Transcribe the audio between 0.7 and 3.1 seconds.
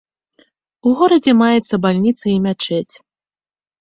У горадзе маецца бальніца і мячэць.